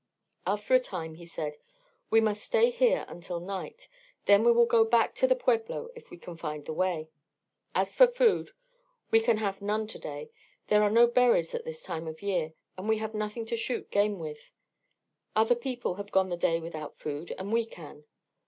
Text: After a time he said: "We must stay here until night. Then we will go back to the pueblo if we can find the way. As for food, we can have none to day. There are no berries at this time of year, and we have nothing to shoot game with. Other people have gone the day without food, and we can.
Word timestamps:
After 0.47 0.73
a 0.73 0.79
time 0.79 1.13
he 1.13 1.27
said: 1.27 1.57
"We 2.09 2.21
must 2.21 2.43
stay 2.43 2.71
here 2.71 3.05
until 3.07 3.39
night. 3.39 3.87
Then 4.25 4.43
we 4.43 4.51
will 4.51 4.65
go 4.65 4.83
back 4.83 5.13
to 5.13 5.27
the 5.27 5.35
pueblo 5.35 5.89
if 5.93 6.09
we 6.09 6.17
can 6.17 6.37
find 6.37 6.65
the 6.65 6.73
way. 6.73 7.11
As 7.75 7.95
for 7.95 8.07
food, 8.07 8.49
we 9.11 9.19
can 9.19 9.37
have 9.37 9.61
none 9.61 9.85
to 9.85 9.99
day. 9.99 10.31
There 10.69 10.81
are 10.81 10.89
no 10.89 11.05
berries 11.05 11.53
at 11.53 11.65
this 11.65 11.83
time 11.83 12.07
of 12.07 12.23
year, 12.23 12.55
and 12.79 12.89
we 12.89 12.97
have 12.97 13.13
nothing 13.13 13.45
to 13.45 13.55
shoot 13.55 13.91
game 13.91 14.17
with. 14.17 14.49
Other 15.35 15.53
people 15.53 15.93
have 15.93 16.11
gone 16.11 16.29
the 16.29 16.35
day 16.35 16.59
without 16.59 16.97
food, 16.97 17.35
and 17.37 17.53
we 17.53 17.63
can. 17.63 18.05